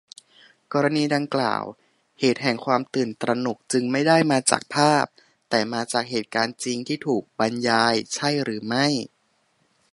[0.73, 1.63] กรณีดังกล่าว
[2.19, 5.05] เหตุแห่งความตื่นตระหนกจึงไม่ได้มาจากภาพ
[5.49, 8.85] แต่มาจากเหตุการณ์จริงที่ถูกบรรยาย ใช่หรือไม่